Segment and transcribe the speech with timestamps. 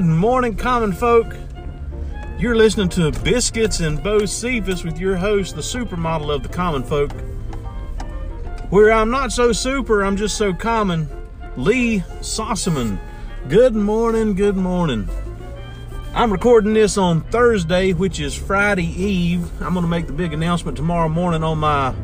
[0.00, 1.36] Good morning, common folk.
[2.38, 7.12] You're listening to Biscuits and Bocephus with your host, the supermodel of the common folk.
[8.70, 11.06] Where I'm not so super, I'm just so common,
[11.58, 12.98] Lee Sossaman.
[13.50, 15.06] Good morning, good morning.
[16.14, 19.50] I'm recording this on Thursday, which is Friday Eve.
[19.60, 21.94] I'm going to make the big announcement tomorrow morning on my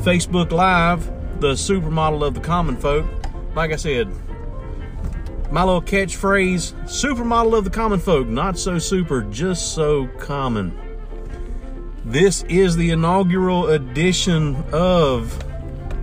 [0.00, 1.06] Facebook Live,
[1.40, 3.06] the supermodel of the common folk.
[3.54, 4.12] Like I said,
[5.50, 10.78] my little catchphrase supermodel of the common folk, not so super, just so common.
[12.04, 15.44] This is the inaugural edition of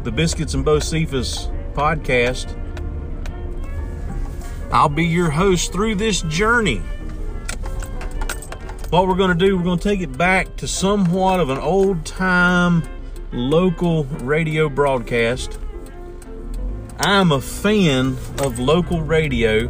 [0.03, 2.55] the Biscuits and Bocephus podcast.
[4.71, 6.77] I'll be your host through this journey.
[8.89, 11.59] What we're going to do, we're going to take it back to somewhat of an
[11.59, 12.83] old time
[13.31, 15.59] local radio broadcast.
[16.97, 19.69] I'm a fan of local radio.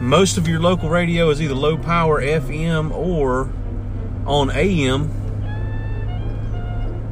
[0.00, 3.48] Most of your local radio is either low power FM or
[4.26, 5.08] on AM,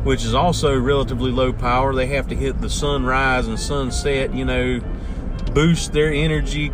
[0.03, 1.95] which is also relatively low power.
[1.95, 4.81] They have to hit the sunrise and sunset, you know,
[5.55, 6.73] boost their energy,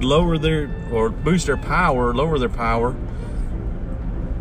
[0.00, 2.94] lower their, or boost their power, lower their power.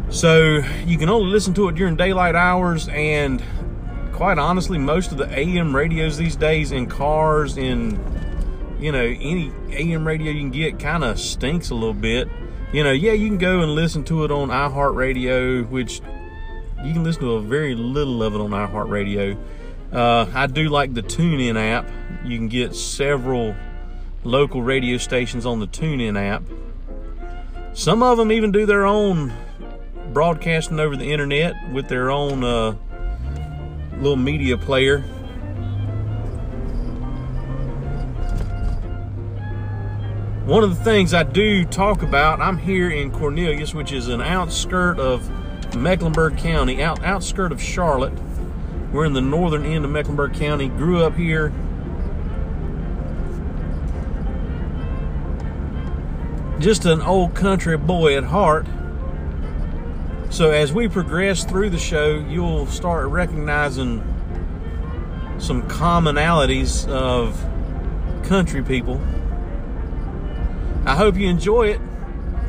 [0.10, 3.42] So you can only listen to it during daylight hours and
[4.14, 8.00] quite honestly, most of the AM radios these days in cars, in
[8.80, 12.28] you know, any AM radio you can get kind of stinks a little bit.
[12.72, 16.02] You know, yeah, you can go and listen to it on iHeartRadio, which
[16.84, 19.38] you can listen to a very little of it on iHeartRadio.
[19.92, 21.88] Uh, I do like the TuneIn app.
[22.26, 23.56] You can get several
[24.24, 26.44] local radio stations on the TuneIn app.
[27.74, 29.34] Some of them even do their own
[30.12, 32.76] broadcasting over the internet with their own uh,
[34.04, 35.00] little media player.
[40.46, 44.22] One of the things I do talk about, I'm here in Cornelius, which is an
[44.22, 45.30] outskirt of
[45.74, 48.14] Mecklenburg County, out outskirt of Charlotte.
[48.92, 50.68] We're in the northern end of Mecklenburg County.
[50.68, 51.54] Grew up here.
[56.60, 58.68] Just an old country boy at heart.
[60.34, 64.02] So as we progress through the show, you'll start recognizing
[65.38, 67.40] some commonalities of
[68.26, 69.00] country people.
[70.88, 71.82] I hope you enjoy it.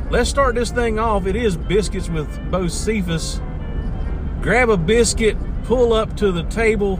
[0.09, 1.27] Let's start this thing off.
[1.27, 3.39] It is Biscuits with Bocephus.
[4.41, 6.99] Grab a biscuit, pull up to the table,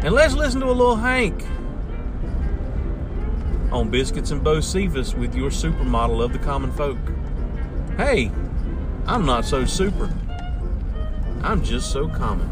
[0.00, 1.44] and let's listen to a little Hank
[3.70, 6.98] on Biscuits and Bocephus with your supermodel of the common folk.
[7.96, 8.32] Hey,
[9.08, 10.12] I'm not so super.
[11.42, 12.46] I'm just so common.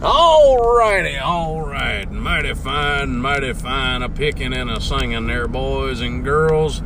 [0.00, 2.10] Alrighty, alright.
[2.10, 6.80] Mighty fine, mighty fine a picking and a singing there, boys and girls.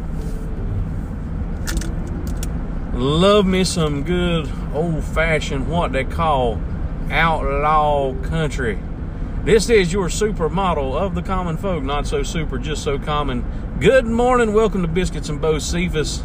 [3.00, 6.60] Love me some good old fashioned what they call
[7.10, 8.78] outlaw country.
[9.42, 13.42] This is your supermodel of the common folk, not so super, just so common.
[13.80, 16.20] Good morning, welcome to Biscuits and Bocephus.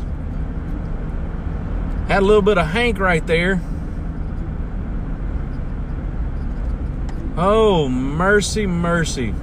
[2.09, 3.61] Had a little bit of Hank right there.
[7.37, 9.33] Oh, mercy, mercy.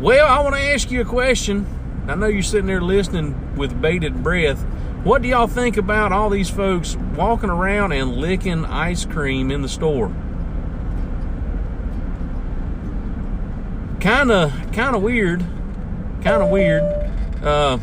[0.00, 1.64] Well, I want to ask you a question.
[2.08, 4.66] I know you're sitting there listening with bated breath.
[5.06, 9.62] What do y'all think about all these folks walking around and licking ice cream in
[9.62, 10.08] the store?
[14.00, 15.44] Kind of, kind of weird.
[16.24, 16.82] Kind of weird.
[17.40, 17.78] Uh,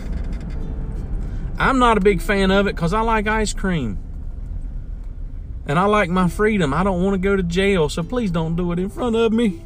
[1.57, 3.97] I'm not a big fan of it because I like ice cream.
[5.65, 6.74] And I like my freedom.
[6.74, 9.31] I don't want to go to jail, so please don't do it in front of
[9.31, 9.62] me.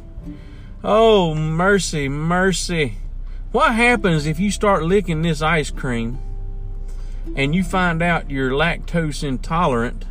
[0.84, 2.98] Oh, mercy, mercy.
[3.50, 6.20] What happens if you start licking this ice cream
[7.36, 10.04] and you find out you're lactose intolerant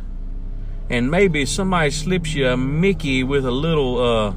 [0.90, 4.34] and maybe somebody slips you a Mickey with a little uh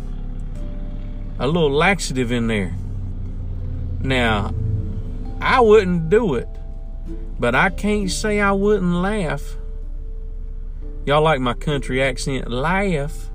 [1.39, 2.75] a little laxative in there.
[4.01, 4.54] Now,
[5.42, 6.48] I wouldn't do it,
[7.39, 9.57] but I can't say I wouldn't laugh.
[11.06, 12.51] Y'all like my country accent?
[12.51, 13.31] Laugh.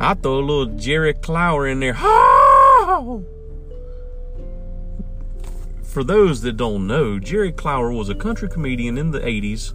[0.00, 1.96] I throw a little Jerry Clower in there.
[2.88, 3.24] Oh!
[5.96, 9.72] For those that don't know, Jerry Clower was a country comedian in the 80s.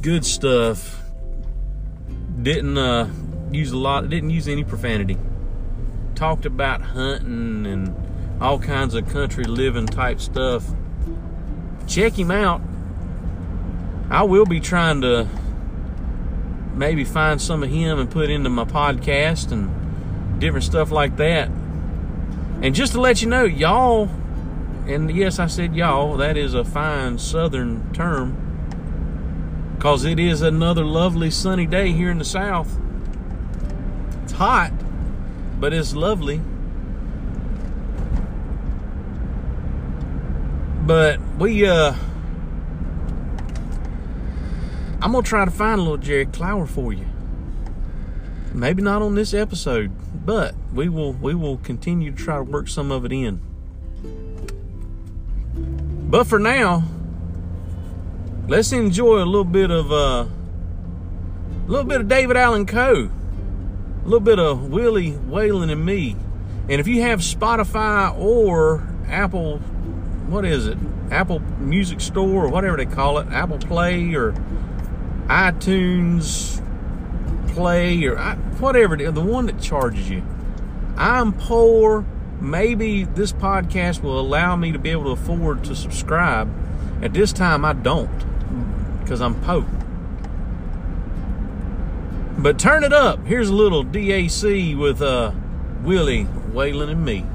[0.00, 1.02] Good stuff.
[2.40, 3.10] Didn't uh,
[3.52, 5.18] use a lot, didn't use any profanity.
[6.14, 7.94] Talked about hunting and
[8.40, 10.64] all kinds of country living type stuff.
[11.86, 12.62] check him out.
[14.08, 15.28] I will be trying to
[16.72, 21.48] maybe find some of him and put into my podcast and different stuff like that.
[22.62, 24.08] And just to let you know, y'all,
[24.90, 28.46] and yes, I said y'all, that is a fine southern term
[29.76, 32.76] because it is another lovely sunny day here in the south.
[34.24, 34.72] It's hot,
[35.60, 36.40] but it's lovely.
[40.84, 41.94] But we, uh,
[45.00, 47.06] I'm gonna try to find a little Jerry Clower for you.
[48.52, 49.92] Maybe not on this episode,
[50.26, 53.40] but we will we will continue to try to work some of it in.
[56.10, 56.82] But for now,
[58.48, 64.04] let's enjoy a little bit of uh, a little bit of David Allan Coe, a
[64.04, 66.16] little bit of Willie Waylon and me.
[66.68, 69.58] And if you have Spotify or Apple,
[70.28, 70.78] what is it?
[71.12, 74.32] Apple Music Store or whatever they call it, Apple Play or
[75.26, 76.60] iTunes
[77.54, 78.16] Play or
[78.58, 80.24] whatever, the one that charges you.
[80.96, 82.04] I'm poor.
[82.40, 86.50] Maybe this podcast will allow me to be able to afford to subscribe.
[87.02, 88.10] At this time, I don't
[89.00, 89.66] because I'm Pope.
[92.38, 93.26] But turn it up.
[93.26, 95.32] Here's a little DAC with uh,
[95.82, 97.26] Willie, Waylon, and me.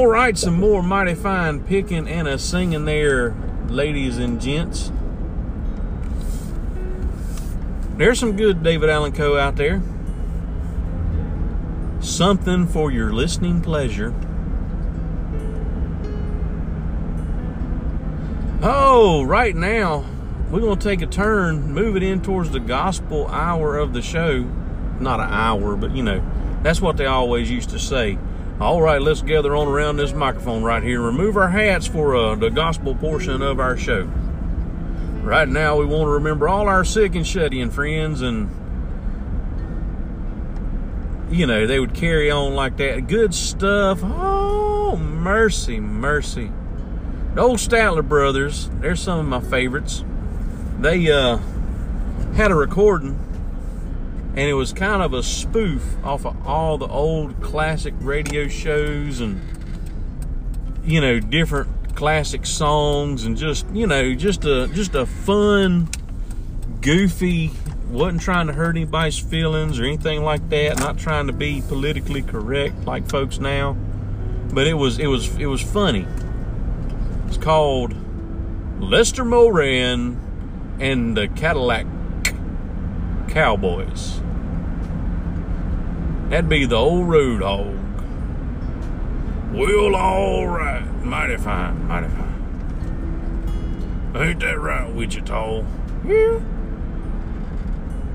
[0.00, 3.36] All right, some more mighty fine picking and a singing there,
[3.68, 4.90] ladies and gents.
[7.98, 9.36] There's some good David Allan Coe.
[9.36, 9.82] out there.
[12.00, 14.14] Something for your listening pleasure.
[18.62, 20.06] Oh, right now,
[20.50, 24.00] we're going to take a turn, move it in towards the gospel hour of the
[24.00, 24.44] show.
[24.98, 26.24] Not an hour, but you know,
[26.62, 28.16] that's what they always used to say
[28.60, 32.34] all right, let's gather on around this microphone right here remove our hats for uh,
[32.34, 34.02] the gospel portion of our show.
[35.22, 38.50] Right now, we want to remember all our sick and shut in friends, and
[41.30, 43.06] you know, they would carry on like that.
[43.06, 44.00] Good stuff.
[44.02, 46.52] Oh, mercy, mercy.
[47.34, 50.04] The old Statler brothers, they're some of my favorites.
[50.80, 51.38] They uh,
[52.34, 53.18] had a recording
[54.40, 59.20] and it was kind of a spoof off of all the old classic radio shows
[59.20, 59.38] and
[60.82, 65.86] you know different classic songs and just you know just a just a fun
[66.80, 67.50] goofy
[67.90, 72.22] wasn't trying to hurt anybody's feelings or anything like that not trying to be politically
[72.22, 73.74] correct like folks now
[74.54, 76.06] but it was it was it was funny
[77.26, 77.94] it's called
[78.80, 80.16] Lester Moran
[80.80, 81.84] and the Cadillac
[83.28, 84.20] Cowboys.
[86.30, 87.76] That'd be the old road hog.
[89.52, 90.86] Well, all right.
[91.04, 92.30] Mighty fine, mighty fine.
[94.14, 95.64] Ain't that right, Wichita?
[96.06, 96.40] Yeah.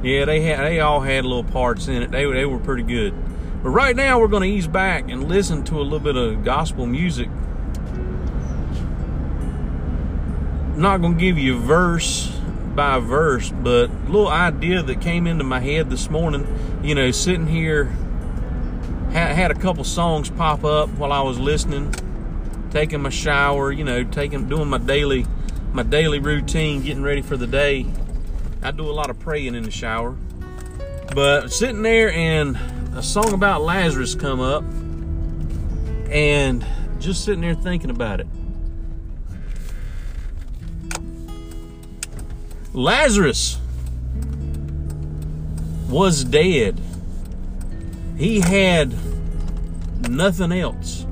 [0.01, 2.11] Yeah, they had they all had little parts in it.
[2.11, 3.13] They they were pretty good.
[3.61, 6.43] But right now we're going to ease back and listen to a little bit of
[6.45, 7.27] gospel music.
[10.73, 12.27] I'm not going to give you verse
[12.75, 16.47] by verse, but a little idea that came into my head this morning.
[16.83, 17.91] You know, sitting here,
[19.15, 21.93] had, had a couple songs pop up while I was listening,
[22.69, 23.71] taking my shower.
[23.71, 25.25] You know, taking doing my daily
[25.71, 27.85] my daily routine, getting ready for the day.
[28.61, 30.17] I do a lot of praying in the shower,
[31.13, 32.57] but sitting there and
[32.95, 34.63] a song about Lazarus come up,
[36.11, 36.65] and
[36.99, 38.27] just sitting there thinking about it.
[42.73, 43.59] Lazarus
[45.87, 46.81] was dead.
[48.17, 48.93] He had
[50.09, 51.05] nothing else.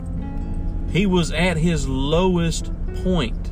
[0.91, 2.71] He was at his lowest
[3.03, 3.49] point.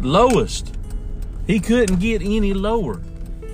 [0.00, 0.74] Lowest.
[1.46, 3.00] He couldn't get any lower.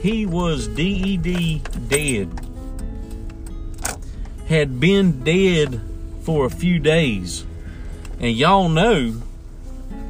[0.00, 2.40] He was DED dead.
[4.48, 5.80] Had been dead
[6.22, 7.44] for a few days.
[8.18, 9.22] And y'all know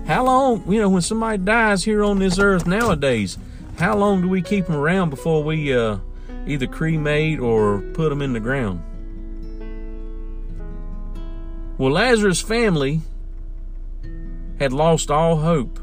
[0.06, 3.38] how long, you know, when somebody dies here on this earth nowadays,
[3.78, 5.98] how long do we keep them around before we uh,
[6.46, 8.82] either cremate or put them in the ground?
[11.78, 13.02] Well, Lazarus' family
[14.58, 15.78] had lost all hope.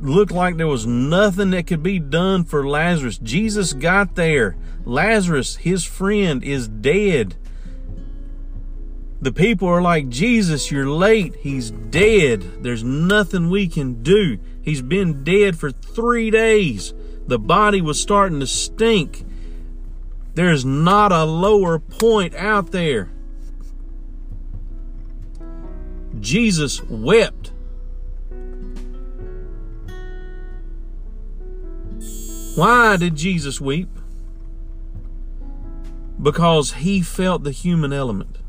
[0.00, 3.18] Looked like there was nothing that could be done for Lazarus.
[3.18, 4.56] Jesus got there.
[4.84, 7.36] Lazarus, his friend, is dead
[9.22, 11.36] The people are like, Jesus, you're late.
[11.36, 12.64] He's dead.
[12.64, 14.40] There's nothing we can do.
[14.60, 16.92] He's been dead for three days.
[17.28, 19.24] The body was starting to stink.
[20.34, 23.10] There's not a lower point out there.
[26.18, 27.52] Jesus wept.
[32.56, 33.88] Why did Jesus weep?
[36.20, 38.41] Because he felt the human element.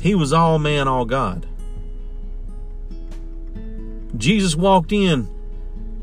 [0.00, 1.46] He was all man, all God.
[4.16, 5.28] Jesus walked in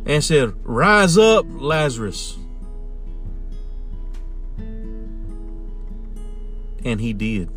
[0.05, 2.37] and said, Rise up, Lazarus.
[6.85, 7.49] And he did.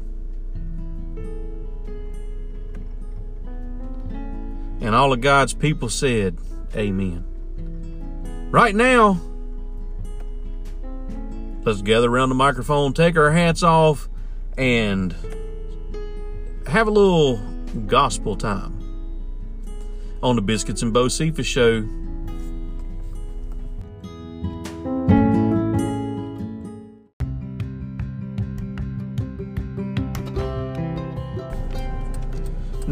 [4.81, 6.39] And all of God's people said,
[6.75, 7.25] Amen.
[8.51, 9.21] Right now,
[11.65, 14.09] let's gather around the microphone, take our hats off,
[14.57, 15.15] and
[16.71, 17.37] have a little
[17.89, 18.73] gospel time
[20.23, 21.85] on the Biscuits and Bocephus show.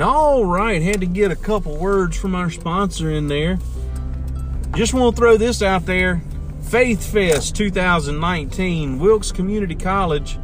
[0.03, 3.59] All right, had to get a couple words from our sponsor in there.
[4.75, 6.21] Just want to throw this out there.
[6.63, 10.37] Faith Fest 2019, Wilkes Community College,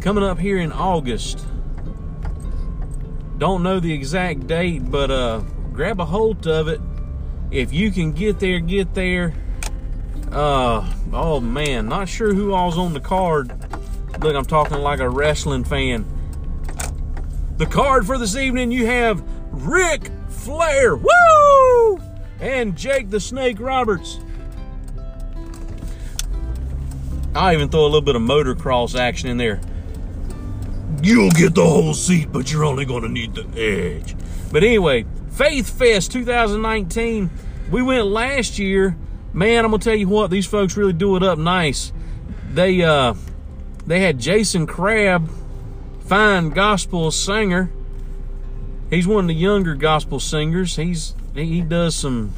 [0.00, 1.46] coming up here in August.
[3.40, 5.38] Don't know the exact date, but uh,
[5.72, 6.78] grab a hold of it.
[7.50, 9.32] If you can get there, get there.
[10.30, 13.48] Uh, oh man, not sure who all's on the card.
[14.20, 16.04] Look, I'm talking like a wrestling fan.
[17.56, 20.96] The card for this evening, you have Ric Flair.
[20.96, 21.98] Woo!
[22.40, 24.18] And Jake the Snake Roberts.
[27.34, 29.62] I'll even throw a little bit of motocross action in there.
[31.02, 34.14] You'll get the whole seat, but you're only going to need the edge.
[34.52, 37.30] But anyway, Faith Fest 2019.
[37.70, 38.96] We went last year.
[39.32, 41.92] Man, I'm gonna tell you what, these folks really do it up nice.
[42.52, 43.14] They uh
[43.86, 45.30] they had Jason Crabb
[46.04, 47.70] fine gospel singer.
[48.90, 50.74] He's one of the younger gospel singers.
[50.74, 52.34] He's he does some.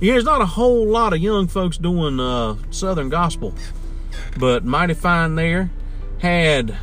[0.00, 3.54] Yeah, there's not a whole lot of young folks doing uh, Southern gospel,
[4.36, 5.70] but mighty fine there.
[6.18, 6.76] Had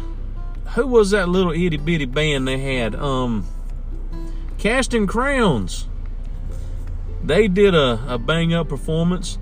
[0.75, 2.95] who was that little itty bitty band they had?
[2.95, 3.45] Um,
[4.57, 5.87] Casting Crowns.
[7.23, 9.37] They did a, a bang up performance.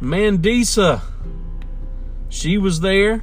[0.00, 1.02] Mandisa,
[2.28, 3.22] she was there.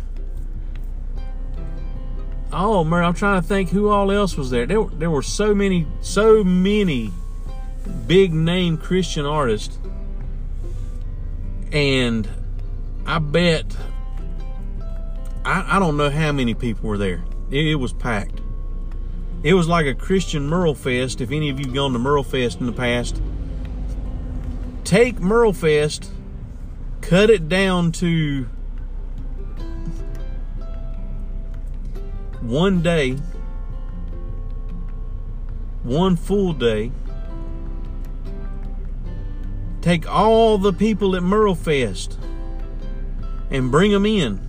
[2.51, 4.65] Oh man, I'm trying to think who all else was there.
[4.65, 7.11] There, there were so many, so many
[8.05, 9.77] big name Christian artists,
[11.71, 12.27] and
[13.05, 13.75] I bet
[15.47, 17.23] I, I don't know how many people were there.
[17.49, 18.41] It, was packed.
[19.41, 21.21] It was like a Christian Merle Fest.
[21.21, 23.21] If any of you have gone to Merle Fest in the past,
[24.83, 26.11] take Merle Fest,
[27.01, 28.47] cut it down to
[32.41, 33.17] one day,
[35.83, 36.91] one full day,
[39.81, 42.19] take all the people at Merle Fest
[43.49, 44.41] and bring them in.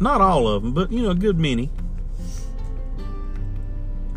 [0.00, 1.70] Not all of them, but you know, a good many.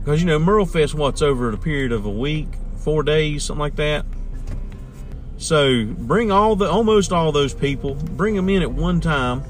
[0.05, 2.47] Because you know, Merle Fest, what's over a period of a week,
[2.77, 4.05] four days, something like that.
[5.37, 9.43] So bring all the, almost all those people, bring them in at one time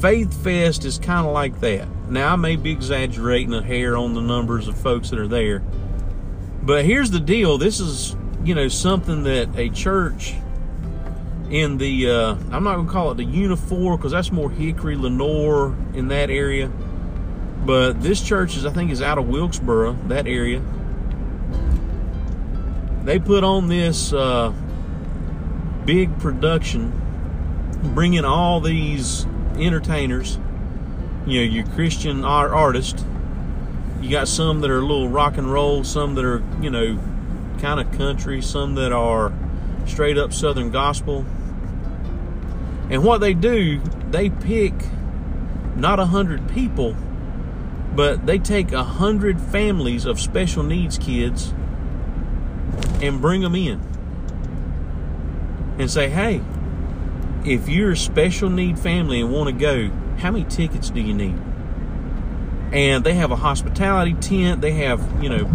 [0.00, 1.86] Faith Fest is kind of like that.
[2.10, 5.60] Now, I may be exaggerating a hair on the numbers of folks that are there,
[6.60, 10.34] but here's the deal this is, you know, something that a church
[11.50, 14.96] in the, uh, I'm not going to call it the Unifour because that's more Hickory,
[14.96, 16.68] Lenoir, in that area.
[17.64, 20.60] But this church is, I think, is out of Wilkesboro, that area.
[23.04, 24.52] They put on this uh,
[25.84, 26.92] big production,
[27.94, 29.26] bringing all these
[29.56, 30.38] entertainers,
[31.26, 33.04] you know, your Christian art artists.
[34.00, 36.98] You got some that are a little rock and roll, some that are, you know,
[37.60, 39.32] kind of country, some that are
[39.86, 41.24] straight up Southern gospel.
[42.90, 44.74] And what they do, they pick
[45.76, 46.96] not a hundred people,
[47.94, 51.52] but they take a hundred families of special needs kids
[53.02, 53.80] and bring them in
[55.78, 56.40] and say, hey,
[57.44, 61.12] if you're a special need family and want to go, how many tickets do you
[61.12, 61.38] need?
[62.72, 64.60] And they have a hospitality tent.
[64.60, 65.50] They have, you know,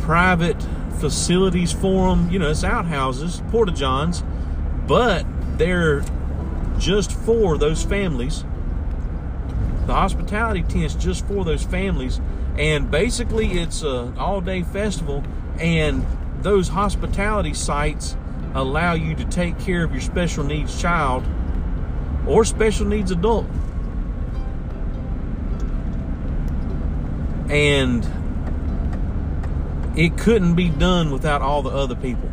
[0.00, 0.62] private
[1.00, 2.30] facilities for them.
[2.30, 4.22] You know, it's outhouses, porta johns,
[4.86, 5.26] but
[5.58, 6.04] they're
[6.78, 8.44] just for those families.
[9.86, 12.20] The hospitality tents just for those families.
[12.58, 15.22] And basically, it's a all-day festival,
[15.58, 16.04] and
[16.42, 18.16] those hospitality sites
[18.54, 21.24] allow you to take care of your special needs child
[22.26, 23.46] or special needs adult.
[27.48, 28.04] And
[29.96, 32.30] it couldn't be done without all the other people.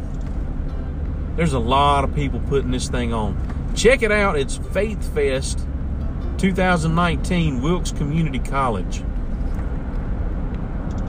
[1.36, 3.38] There's a lot of people putting this thing on.
[3.76, 4.38] Check it out.
[4.38, 5.68] It's Faith Fest
[6.44, 9.02] 2019, Wilkes Community College.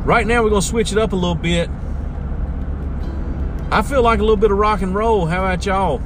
[0.04, 1.68] Right now, we're going to switch it up a little bit.
[3.72, 5.26] I feel like a little bit of rock and roll.
[5.26, 5.98] How about y'all?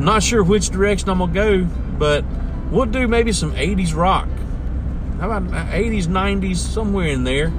[0.00, 1.64] Not sure which direction I'm going to go,
[2.00, 2.24] but
[2.72, 4.28] we'll do maybe some 80s rock.
[5.20, 7.52] How about uh, 80s, 90s, somewhere in there.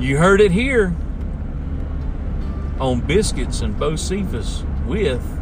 [0.00, 0.92] You heard it here
[2.80, 5.37] on Biscuits and Bocephus with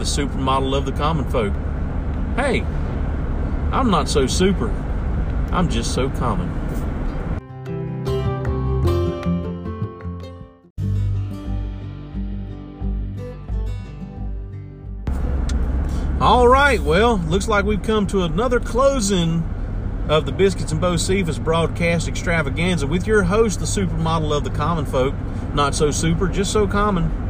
[0.00, 1.52] the supermodel of the common folk.
[2.34, 2.62] Hey,
[3.70, 4.70] I'm not so super.
[5.52, 6.48] I'm just so common.
[16.18, 19.42] All right, well, looks like we've come to another closing
[20.08, 24.86] of the Biscuits and Bocephus broadcast extravaganza with your host, the supermodel of the common
[24.86, 25.14] folk.
[25.54, 27.29] Not so super, just so common.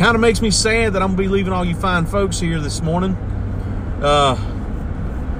[0.00, 2.40] Kind of makes me sad that I'm going to be leaving all you fine folks
[2.40, 3.12] here this morning.
[4.02, 4.32] Uh,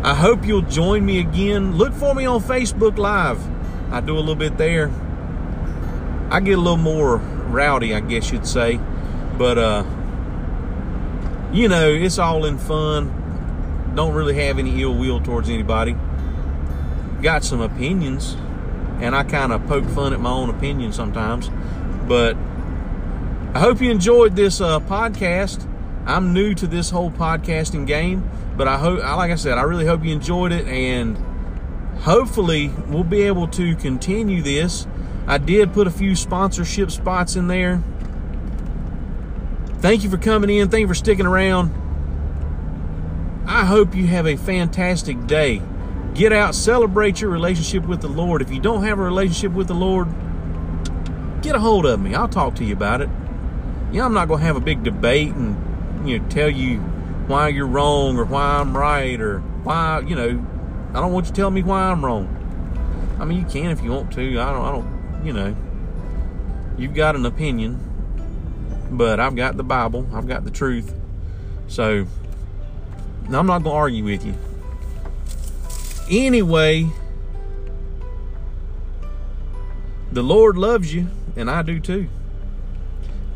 [0.04, 1.78] I hope you'll join me again.
[1.78, 3.40] Look for me on Facebook Live.
[3.90, 4.90] I do a little bit there.
[6.28, 8.78] I get a little more rowdy, I guess you'd say.
[9.38, 9.84] But, uh,
[11.54, 15.96] you know, it's all in fun don't really have any ill will towards anybody.
[17.22, 18.36] Got some opinions,
[19.00, 21.50] and I kind of poke fun at my own opinion sometimes.
[22.06, 22.36] But
[23.60, 25.68] I hope you enjoyed this uh, podcast.
[26.06, 29.84] I'm new to this whole podcasting game, but I hope, like I said, I really
[29.84, 31.18] hope you enjoyed it, and
[31.98, 34.86] hopefully we'll be able to continue this.
[35.26, 37.82] I did put a few sponsorship spots in there.
[39.80, 40.70] Thank you for coming in.
[40.70, 41.70] Thank you for sticking around.
[43.46, 45.60] I hope you have a fantastic day.
[46.14, 48.40] Get out, celebrate your relationship with the Lord.
[48.40, 50.08] If you don't have a relationship with the Lord,
[51.42, 52.14] get a hold of me.
[52.14, 53.10] I'll talk to you about it.
[53.92, 56.78] Yeah, I'm not going to have a big debate and you know tell you
[57.26, 60.46] why you're wrong or why I'm right or why you know
[60.90, 62.36] I don't want you to tell me why I'm wrong.
[63.20, 64.40] I mean, you can if you want to.
[64.40, 64.64] I don't.
[64.64, 65.26] I don't.
[65.26, 65.56] You know,
[66.78, 67.78] you've got an opinion,
[68.90, 70.08] but I've got the Bible.
[70.12, 70.94] I've got the truth.
[71.68, 72.06] So
[73.26, 74.34] I'm not going to argue with you.
[76.10, 76.88] Anyway,
[80.10, 82.08] the Lord loves you, and I do too.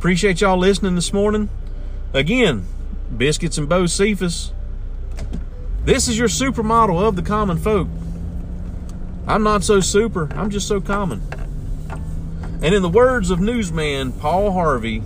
[0.04, 1.48] Appreciate y'all listening this morning.
[2.12, 2.66] Again,
[3.16, 4.50] Biscuits and Bocephus.
[5.86, 7.88] This is your supermodel of the common folk.
[9.26, 11.22] I'm not so super, I'm just so common.
[12.62, 15.02] And in the words of newsman Paul Harvey,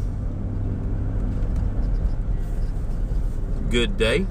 [3.70, 4.26] good day.